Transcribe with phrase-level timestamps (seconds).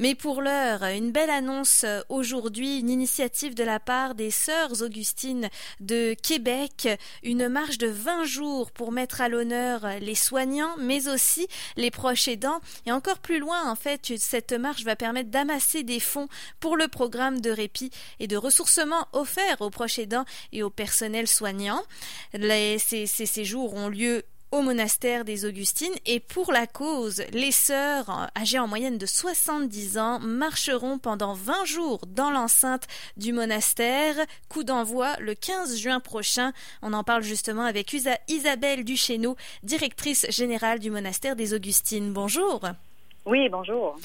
[0.00, 4.80] Mais pour l'heure, une belle annonce euh, aujourd'hui, une initiative de la part des Sœurs
[4.80, 5.48] Augustines
[5.80, 6.88] de Québec,
[7.24, 12.28] une marche de 20 jours pour mettre à l'honneur les soignants, mais aussi les proches
[12.28, 12.60] aidants.
[12.86, 16.28] Et encore plus loin, en fait, cette marche va permettre d'amasser des fonds
[16.60, 17.90] pour le programme de répit
[18.20, 21.82] et de ressourcement offert aux proches aidants et au personnel soignant.
[22.32, 28.58] ces, ces ont lieu au monastère des Augustines et pour la cause, les sœurs âgées
[28.58, 34.14] en moyenne de 70 ans marcheront pendant 20 jours dans l'enceinte du monastère.
[34.48, 36.52] Coup d'envoi le 15 juin prochain.
[36.82, 37.94] On en parle justement avec
[38.28, 42.12] Isabelle Duchesneau, directrice générale du monastère des Augustines.
[42.12, 42.62] Bonjour.
[43.26, 43.96] Oui, bonjour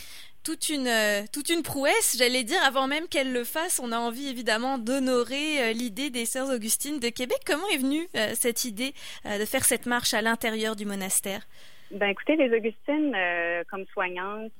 [0.43, 3.79] toute une, euh, toute une prouesse, j'allais dire, avant même qu'elle le fasse.
[3.83, 7.39] On a envie évidemment d'honorer euh, l'idée des Sœurs Augustines de Québec.
[7.45, 8.93] Comment est venue euh, cette idée
[9.25, 11.41] de faire cette marche à l'intérieur du monastère?
[11.91, 13.15] Ben écoutez, les Augustines,
[13.69, 14.51] comme soignantes,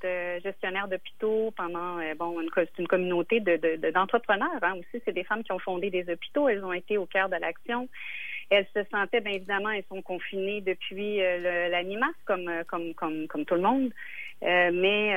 [0.43, 5.01] gestionnaires d'hôpitaux pendant bon une, une communauté de, d'entrepreneurs hein, aussi.
[5.03, 6.47] C'est des femmes qui ont fondé des hôpitaux.
[6.47, 7.89] Elles ont été au cœur de l'action.
[8.51, 11.17] Elles se sentaient, bien évidemment, elles sont confinées depuis
[11.71, 13.91] l'animas, comme, comme, comme, comme tout le monde.
[14.43, 15.13] Mais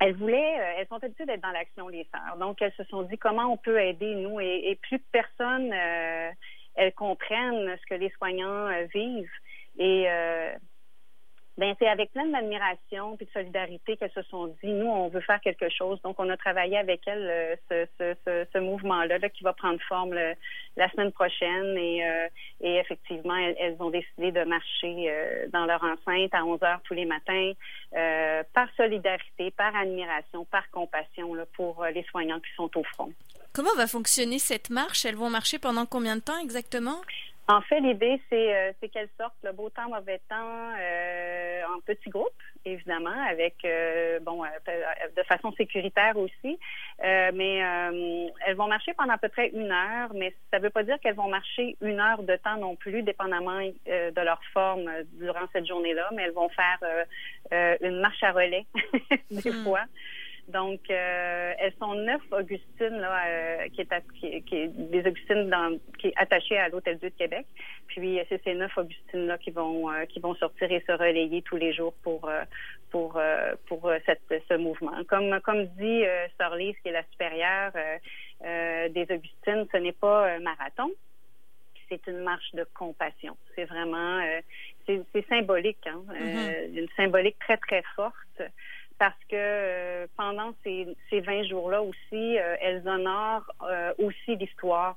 [0.00, 2.36] elles voulaient, euh, elles sont habituées d'être dans l'action, les sœurs.
[2.36, 6.30] Donc, elles se sont dit comment on peut aider, nous, et, plus personne, euh,
[6.74, 9.30] elles comprennent ce que les soignants euh, vivent.
[9.78, 10.06] Et
[11.56, 15.20] ben c'est avec plein d'admiration et de solidarité qu'elles se sont dit nous on veut
[15.20, 19.44] faire quelque chose donc on a travaillé avec elles ce, ce, ce, mouvement là, qui
[19.44, 22.02] va prendre forme la semaine prochaine et,
[22.60, 25.12] et effectivement elles, ont décidé de marcher
[25.52, 27.52] dans leur enceinte à 11 heures tous les matins
[27.96, 33.12] euh, par solidarité, par admiration, par compassion pour euh, les soignants qui sont au front.
[33.52, 35.04] Comment va fonctionner cette marche?
[35.04, 37.00] Elles vont marcher pendant combien de temps exactement?
[37.46, 42.08] En fait, l'idée, c'est euh, qu'elles sortent le beau temps, mauvais temps euh, en petits
[42.08, 42.30] groupes,
[42.64, 46.58] évidemment, avec euh, bon de façon sécuritaire aussi.
[47.02, 47.58] mais
[48.46, 50.98] elles vont marcher pendant à peu près une heure, mais ça ne veut pas dire
[51.00, 55.66] qu'elles vont marcher une heure de temps non plus, dépendamment de leur forme durant cette
[55.66, 56.08] journée-là.
[56.14, 56.78] Mais elles vont faire
[57.82, 58.64] une marche à relais
[59.30, 59.64] des hmm.
[59.64, 59.82] fois.
[60.48, 65.78] Donc, euh, elles sont neuf Augustines là, euh, qui, est qui, est des Augustines dans,
[65.98, 67.46] qui est attachées à l'Hôtel Dieu de Québec.
[67.86, 71.40] Puis c'est ces neuf Augustines là qui vont euh, qui vont sortir et se relayer
[71.42, 72.30] tous les jours pour
[72.90, 73.20] pour
[73.66, 75.02] pour cette, ce mouvement.
[75.08, 76.02] Comme comme dit
[76.38, 77.72] Sœur Lise, qui est la supérieure
[78.42, 80.90] des Augustines, ce n'est pas un marathon
[81.90, 83.36] c'est une marche de compassion.
[83.54, 84.18] C'est vraiment,
[84.86, 86.02] c'est symbolique, hein?
[86.08, 86.78] Mm-hmm.
[86.78, 88.40] une symbolique très très forte
[88.98, 94.96] parce que euh, pendant ces, ces 20 jours-là aussi, euh, elles honorent euh, aussi l'histoire.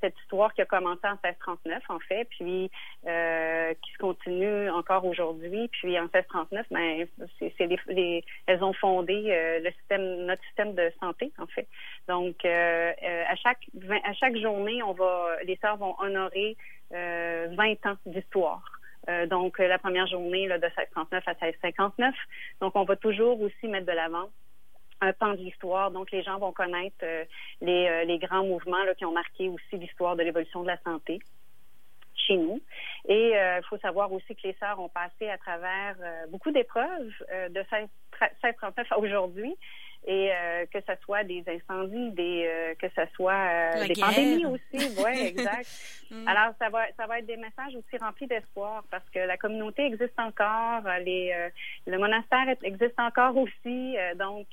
[0.00, 2.68] cette histoire qui a commencé en 1639, en fait, puis
[3.02, 5.68] qui se continue encore aujourd'hui.
[5.68, 7.06] Puis en 1639, ben,
[7.38, 7.54] c'est,
[7.88, 9.14] les, elles ont fondé
[9.62, 11.68] le système, notre système de santé, en fait.
[12.08, 13.64] Donc, à chaque
[14.04, 16.56] à chaque journée, on va, les sœurs vont honorer
[16.90, 18.76] 20 ans d'histoire.
[19.08, 22.14] Euh, donc, la première journée là, de 1639 à 1659.
[22.60, 24.28] Donc, on va toujours aussi mettre de l'avant
[25.00, 25.90] un pan de l'histoire.
[25.90, 27.24] Donc, les gens vont connaître euh,
[27.60, 30.78] les, euh, les, grands mouvements là, qui ont marqué aussi l'histoire de l'évolution de la
[30.78, 31.20] santé
[32.14, 32.60] chez nous.
[33.08, 35.94] Et il faut savoir aussi que les sœurs ont passé à travers
[36.30, 37.12] beaucoup d'épreuves
[37.50, 39.54] de 1639 à aujourd'hui
[40.06, 44.46] et euh, que ce soit des incendies, des euh, que ce soit euh, des pandémies
[44.46, 45.68] aussi, ouais, exact.
[46.10, 46.28] Mm.
[46.28, 49.84] Alors ça va ça va être des messages aussi remplis d'espoir parce que la communauté
[49.86, 51.34] existe encore, les
[51.86, 54.46] le monastère existe encore aussi, donc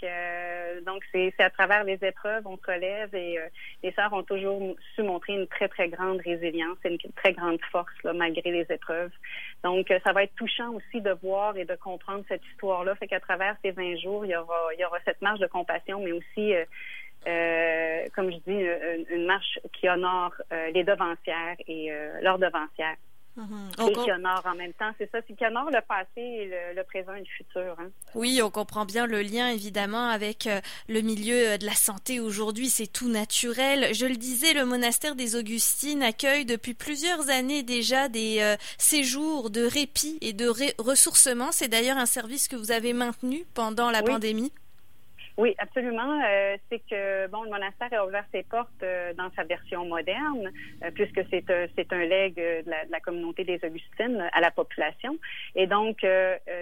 [0.85, 3.37] donc c'est c'est à travers les épreuves on se relève et
[3.83, 7.59] les sœurs ont toujours su montrer une très très grande résilience et une très grande
[7.71, 9.11] force là, malgré les épreuves.
[9.63, 13.07] Donc ça va être touchant aussi de voir et de comprendre cette histoire là, fait
[13.07, 15.99] qu'à travers ces 20 jours, il y aura il y aura cette marche de compassion,
[15.99, 16.65] mais aussi, euh,
[17.27, 22.95] euh, comme je dis, une, marche qui honore euh, les devancières et leurs devancières.
[23.35, 23.89] Mm-hmm.
[23.89, 27.15] Et qui honore en même temps, c'est ça, c'est qui honore le passé, le, présent
[27.15, 27.75] et le futur.
[27.79, 27.89] Hein.
[28.13, 30.47] Oui, on comprend bien le lien évidemment avec
[30.87, 33.91] le milieu de la santé aujourd'hui, c'est tout naturel.
[33.95, 39.65] Je le disais, le monastère des Augustines accueille depuis plusieurs années déjà des séjours de
[39.65, 40.47] répit et de
[40.79, 41.51] ressourcement.
[41.51, 44.51] C'est d'ailleurs un service que vous avez maintenu pendant la pandémie.
[45.37, 46.21] Oui, absolument.
[46.23, 50.51] Euh, c'est que bon, le monastère a ouvert ses portes euh, dans sa version moderne,
[50.83, 51.43] euh, puisque c'est
[51.75, 55.17] c'est un legs de la, de la, communauté des Augustines à la population.
[55.55, 56.05] Et donc,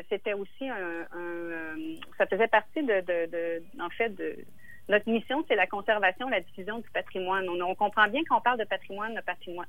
[0.10, 1.76] c'était aussi un, un,
[2.18, 4.38] ça faisait partie de, de, de en fait de
[4.90, 7.48] notre mission, c'est la conservation, la diffusion du patrimoine.
[7.50, 9.22] On, comprend bien qu'on parle de patrimoine, de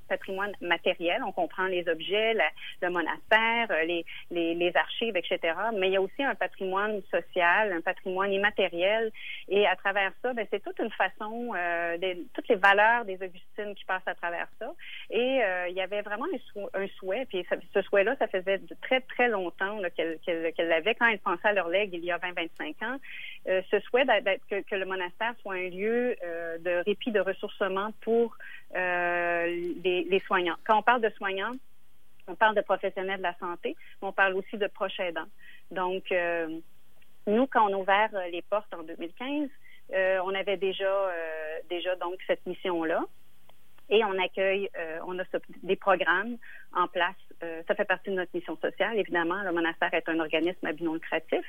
[0.08, 1.22] patrimoine, matériel.
[1.24, 2.34] On comprend les objets,
[2.80, 5.54] le monastère, euh, les, les, les, archives, etc.
[5.74, 9.12] Mais il y a aussi un patrimoine social, un patrimoine immatériel.
[9.48, 11.96] Et à travers ça, ben, c'est toute une façon, euh,
[12.34, 14.72] toutes les valeurs des Augustines qui passent à travers ça.
[15.10, 16.26] Et euh, il y avait vraiment
[16.74, 21.18] un, souhait, puis ce souhait-là, ça faisait très, très longtemps qu'elle qu l'avait quand elle
[21.18, 22.98] pensait à leur legs il y a 20-25 ans.
[23.48, 25.01] Euh, ce souhait d'être que, que, le monastère
[25.40, 28.36] soit un lieu euh, de répit, de ressourcement pour
[28.74, 29.46] euh,
[29.82, 30.56] les, soignants.
[30.64, 31.52] Quand on parle de soignants,
[32.28, 35.28] on parle de professionnels de la santé, mais on parle aussi de proches aidants.
[35.70, 36.14] Donc,
[37.26, 39.48] nous, quand on a les portes en 2015,
[40.24, 41.10] on avait déjà
[41.68, 43.02] déjà donc cette mission-là.
[43.90, 44.70] Et on accueille,
[45.04, 45.24] on a
[45.64, 46.36] des programmes
[46.74, 47.16] en place.
[47.66, 48.96] ça fait partie de notre mission sociale.
[48.98, 51.44] Évidemment, le monastère est un organisme à but non lucratif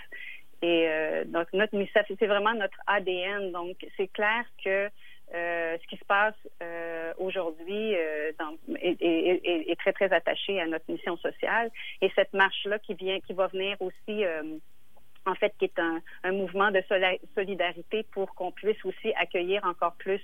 [0.64, 1.76] et euh, donc notre
[2.08, 3.52] c'est vraiment notre ADN.
[3.52, 4.90] Donc c'est clair que
[5.36, 11.70] euh, ce qui se passe euh, aujourd'hui est, très très attaché à notre mission sociale.
[12.02, 14.24] Et cette marche là qui vient, qui va venir aussi
[15.26, 16.82] en fait, qui est un, un mouvement de
[17.36, 20.22] solidarité pour qu'on puisse aussi accueillir encore plus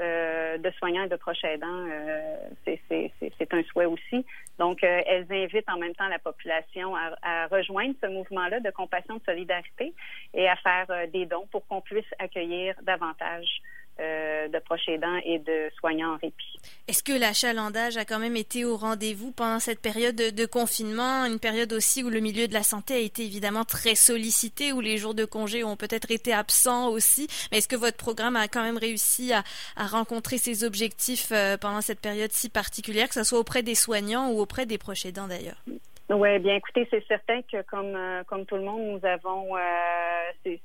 [0.00, 1.86] euh, de soignants et de proches aidants.
[1.90, 4.24] Euh, c'est un souhait aussi.
[4.58, 8.70] Donc, euh, elles invitent en même temps la population à, à rejoindre ce mouvement-là de
[8.70, 9.94] compassion, de solidarité
[10.32, 13.62] et à faire des dons pour qu'on puisse accueillir davantage
[14.00, 16.58] euh, de proches aidants et de soignants en répit.
[16.88, 21.38] Est-ce que l'achalandage a quand même été au rendez-vous pendant cette période de, confinement, une
[21.38, 24.98] période aussi où le milieu de la santé a été évidemment très sollicité, où les
[24.98, 28.64] jours de congé ont peut-être été absents aussi, mais est-ce que votre programme a quand
[28.64, 29.44] même réussi à,
[29.76, 34.30] rencontrer ses objectifs euh, pendant cette période si particulière, que ce soit auprès des soignants
[34.30, 35.62] ou auprès des proches aidants d'ailleurs?
[36.10, 40.56] Oui, bien écoutez, c'est certain que comme euh, comme tout le monde, nous avons euh,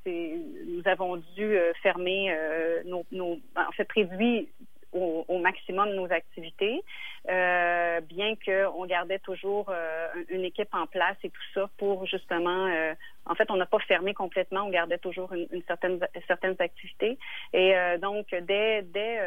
[0.68, 4.50] nous avons dû euh, fermer euh, nos, nos en fait réduit
[4.92, 6.84] au, au, maximum nos activités,
[7.30, 12.66] euh, bien qu'on gardait toujours euh, une équipe en place et tout ça pour justement,
[12.68, 12.94] euh,
[13.26, 17.18] en fait, on n'a pas fermé complètement, on gardait toujours une, une certaine certaines activités.
[17.54, 19.20] Et donc dès dès,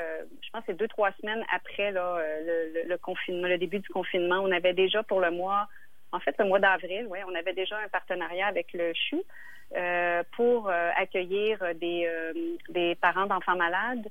[0.42, 4.40] je pense c'est deux trois semaines après là le, le confinement, le début du confinement,
[4.40, 5.68] on avait déjà pour le mois
[6.12, 9.22] en fait, le mois d'avril, oui, on avait déjà un partenariat avec le CHU
[9.74, 12.34] euh, pour euh, accueillir des, euh,
[12.68, 14.06] des parents d'enfants malades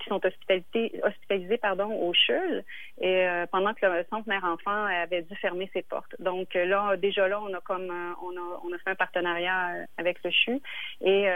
[0.00, 2.64] qui sont hospitalisés, hospitalisés pardon, au CHUL
[3.00, 6.16] et pendant que le centre mère-enfant avait dû fermer ses portes.
[6.20, 7.92] Donc là, déjà là, on a comme
[8.22, 10.60] on a, on a fait un partenariat avec le CHU
[11.02, 11.28] et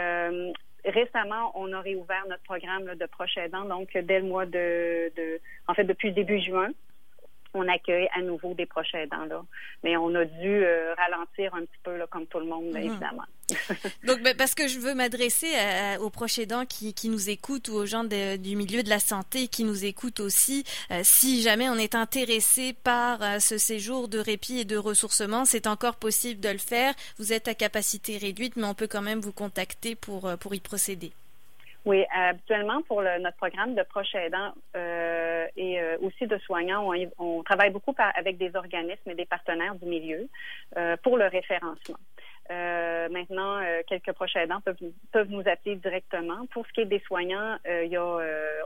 [0.83, 5.39] récemment, on a réouvert notre programme de proches aidants, donc dès le mois de, de,
[5.67, 6.71] en fait, depuis le début juin
[7.57, 9.43] on accueille à nouveau des proches aidants là.
[9.83, 12.85] Mais on a dû euh, ralentir un petit peu là, comme tout le monde, -hmm.
[12.85, 13.25] évidemment.
[14.07, 15.47] Donc, ben, parce que je veux m'adresser
[16.01, 18.99] aux proches aidants qui, qui, nous écoutent ou aux gens de, du milieu de la
[18.99, 20.65] santé qui nous écoutent aussi.
[20.91, 25.45] Euh, si jamais on est intéressé par euh, ce séjour de répit et de ressourcement,
[25.45, 26.93] c'est encore possible de le faire.
[27.19, 30.59] Vous êtes à capacité réduite, mais on peut quand même vous contacter pour, pour y
[30.59, 31.11] procéder.
[31.87, 36.85] Oui, habituellement pour le, notre programme de proches aidants euh, et euh, aussi de soignants,
[36.85, 40.27] on, on travaille beaucoup par, avec des organismes et des partenaires du milieu
[40.75, 41.97] euh, pour le référencement.
[42.51, 44.75] Euh, maintenant, euh, quelques proches aidants peuvent,
[45.13, 46.45] peuvent nous appeler directement.
[46.51, 48.19] Pour ce qui est des soignants, euh, il y a,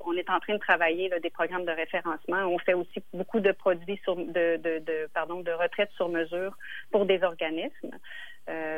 [0.06, 2.38] on est en train de travailler là, des programmes de référencement.
[2.48, 6.58] On fait aussi beaucoup de produits sur, de, de, de pardon de retraite sur mesure
[6.92, 7.92] pour des organismes.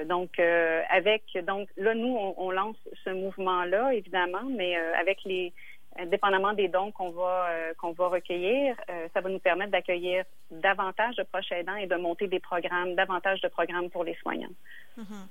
[0.06, 0.40] Donc,
[0.90, 5.54] avec donc là, nous, on, lance ce mouvement-là, évidemment, mais avec les
[6.08, 10.26] dépendamment des dons qu'on va euh, qu'on va recueillir, euh, ça va nous permettre d'accueillir
[10.52, 14.56] davantage de proches aidants et de monter des programmes, davantage de programmes pour les soignants.
[14.98, 15.26] Mm -hmm.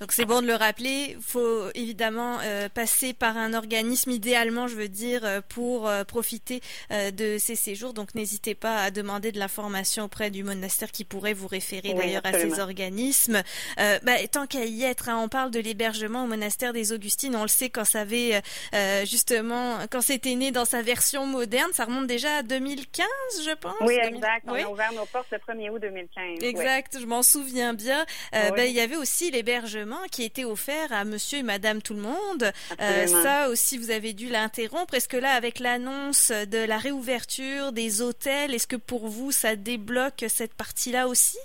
[0.00, 1.16] Donc c'est bon de le rappeler.
[1.16, 6.04] Il faut évidemment euh, passer par un organisme, idéalement, je veux dire, euh, pour euh,
[6.04, 6.60] profiter
[6.90, 7.94] euh, de ces séjours.
[7.94, 11.94] Donc n'hésitez pas à demander de l'information auprès du monastère qui pourrait vous référer oui,
[11.94, 13.42] d'ailleurs à ces organismes.
[13.78, 17.34] Euh, bah, tant qu'à y être, hein, on parle de l'hébergement au monastère des Augustines.
[17.34, 18.42] On le sait quand ça avait
[18.74, 23.06] euh, justement, quand c'était né dans sa version moderne, ça remonte déjà à 2015,
[23.46, 23.74] je pense.
[23.80, 24.44] Oui, exact.
[24.46, 24.62] On oui.
[24.62, 26.42] a ouvert nos portes le 1er août 2015.
[26.42, 27.00] Exact, oui.
[27.00, 28.04] je m'en souviens bien.
[28.32, 32.00] Bah, il y avait aussi l'hébergement qui était offert à monsieur et madame tout le
[32.00, 32.52] monde.
[32.80, 34.94] Euh, ça aussi, vous avez dû l'interrompre.
[34.94, 39.56] Est-ce que là, avec l'annonce de la réouverture des hôtels, est-ce que pour vous, ça
[39.56, 41.38] débloque cette partie-là aussi?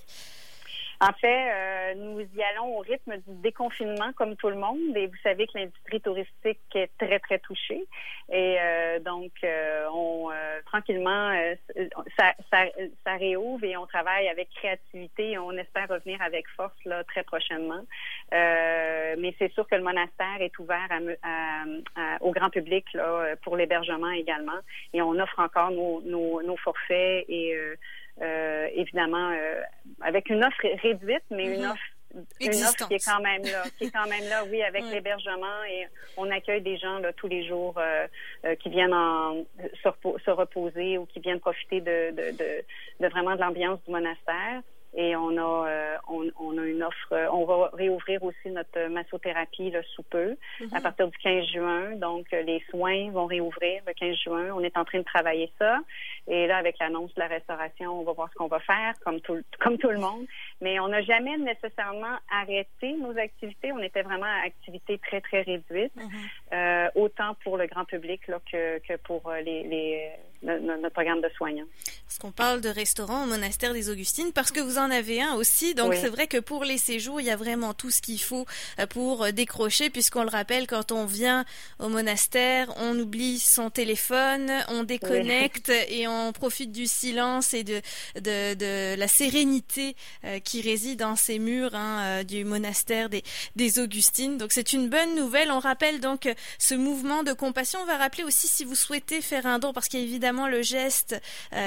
[1.04, 5.08] En fait, euh, nous y allons au rythme du déconfinement comme tout le monde et
[5.08, 7.88] vous savez que l'industrie touristique est très, très touchée.
[8.32, 10.30] Et euh, donc, euh, on
[10.68, 11.34] tranquillement,
[12.18, 12.66] ça, ça,
[13.04, 17.24] ça, réouvre et on travaille avec créativité et on espère revenir avec force là, très
[17.24, 17.84] prochainement.
[18.32, 20.88] mais c'est sûr que le monastère est ouvert
[21.24, 21.64] à,
[22.22, 24.60] au grand public là, pour l'hébergement également.
[24.94, 27.58] Et on offre encore nos, nos, nos forfaits et
[28.22, 29.62] euh, évidemment euh,
[30.02, 31.72] avec une offre réduite, mais une mhm.
[31.72, 31.84] offre
[32.42, 35.64] une offre qui est quand même là, qui est quand même là, oui, avec l'hébergement
[35.70, 35.88] et
[36.18, 39.46] on accueille des gens là tous les jours euh, qui viennent en,
[39.82, 42.64] se, reposer ou qui viennent profiter de, de, de,
[43.00, 44.62] de vraiment de l'ambiance du monastère.
[44.94, 47.14] Et on a, euh, on, on, a une offre.
[47.14, 50.82] Euh, on va réouvrir aussi notre massothérapie là, sous peu, à mhm.
[50.82, 51.96] partir du 15 juin.
[51.96, 54.50] Donc, euh, les soins vont réouvrir le 15 juin.
[54.54, 55.80] On est en train de travailler ça.
[56.28, 59.22] Et là, avec l'annonce de la restauration, on va voir ce qu'on va faire, comme
[59.22, 60.26] tout, comme tout le monde.
[60.60, 63.72] Mais on n'a jamais nécessairement arrêté nos activités.
[63.72, 66.10] On était vraiment à activités très, très réduites, mhm.
[66.54, 70.12] euh, autant pour le grand public là, que, que pour les, les,
[70.44, 71.66] notre programme de soignants.
[71.86, 75.36] Est-ce qu'on parle de restaurant au monastère des Augustines parce que vous en avez un
[75.36, 75.76] aussi.
[75.76, 78.46] Donc c'est vrai que pour les séjours, il y a vraiment tout ce qu'il faut
[78.80, 81.46] euh, pour euh, décrocher, puisqu'on le rappelle, quand on vient
[81.80, 87.82] au monastère, on oublie son téléphone, on déconnecte et on profite du silence et de,
[88.16, 89.96] de, de la sérénité
[90.26, 93.24] euh, qui réside dans ces murs hein, du monastère des,
[93.56, 94.38] des Augustines.
[94.38, 95.52] Donc c'est une bonne nouvelle.
[95.52, 97.80] On rappelle donc ce mouvement de compassion.
[97.82, 100.48] On va rappeler aussi si vous souhaitez faire un don, parce qu'il y a évidemment
[100.48, 101.16] le geste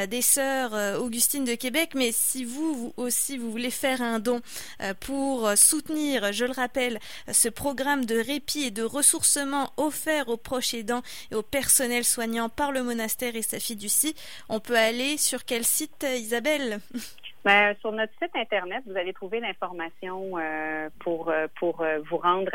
[0.09, 4.41] des sœurs Augustines de Québec, mais si vous, vous aussi vous voulez faire un don
[4.81, 6.99] euh, pour soutenir, je le rappelle,
[7.31, 12.49] ce programme de répit et de ressourcement offert aux proches aidants et au personnel soignant
[12.49, 14.15] par le monastère et sa fiducie,
[14.49, 16.79] on peut aller sur quel site, Isabelle?
[17.45, 22.51] Ben, sur notre site internet, vous allez trouver l'information euh, pour euh, pour vous rendre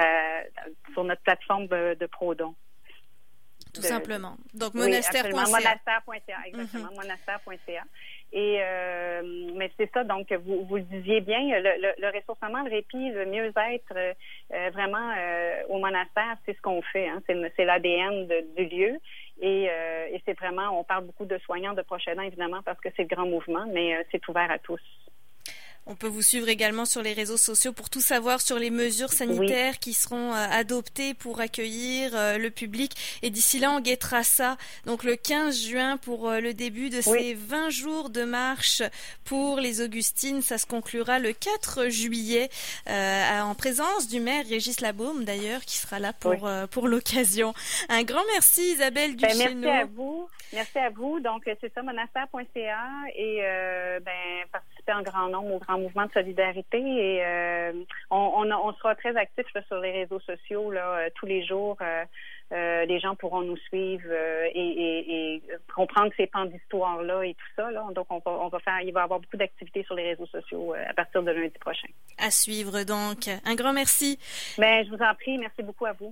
[0.93, 2.55] sur notre plateforme de ProDon.
[3.73, 4.35] Tout simplement.
[4.53, 5.29] Donc monastère.ca.
[5.31, 6.89] monastère.ca, exactement.
[6.89, 6.95] Mhm.
[6.95, 7.83] Monastère.ca.
[8.31, 9.21] Et euh,
[9.55, 13.09] mais c'est ça, donc vous, vous le disiez bien, le, le, le ressourcement, le répit,
[13.09, 17.07] le mieux-être, euh, vraiment euh, au monastère, c'est ce qu'on fait.
[17.09, 18.97] Hein, c'est l'ADN du lieu.
[19.41, 22.89] Et, et c'est vraiment, on parle beaucoup de soignants, de proches aidants, évidemment, parce que
[22.97, 24.81] c'est le grand mouvement, mais c'est ouvert à tous.
[25.91, 29.11] On peut vous suivre également sur les réseaux sociaux pour tout savoir sur les mesures
[29.11, 32.95] sanitaires qui seront euh, adoptées pour accueillir euh, le public.
[33.23, 34.55] Et d'ici là, on guettera ça.
[34.85, 38.83] Donc le 15 juin pour euh, le début de ces 20 jours de marche
[39.25, 40.43] pour les Augustines.
[40.43, 42.49] Ça se conclura le 4 juillet
[42.87, 47.55] en présence du maire Régis Labaume d'ailleurs qui sera là pour, pour l'occasion.
[47.89, 49.59] Un grand merci Isabelle ben, Duchesneau.
[49.61, 50.29] merci à vous.
[50.53, 51.19] Merci à vous.
[51.19, 52.77] Donc c'est ça, monastère.ca
[53.15, 53.41] et
[54.05, 57.73] ben, participer en grand nombre au grand mouvement de solidarité et euh,
[58.09, 61.77] on, on, sera très actifs sur les réseaux sociaux là, euh, tous les jours.
[62.51, 64.11] Euh, les gens pourront nous suivre
[64.55, 65.43] et, et,
[65.75, 67.69] comprendre ces pans d'histoire-là et tout ça.
[67.69, 67.85] Là.
[67.93, 70.25] Donc, on va, on va faire, il va y avoir beaucoup d'activités sur les réseaux
[70.25, 71.89] sociaux à partir de lundi prochain.
[72.17, 73.29] À suivre donc.
[73.45, 74.17] Un grand merci.
[74.57, 75.37] Ben, je vous en prie.
[75.37, 76.07] Merci beaucoup à vous.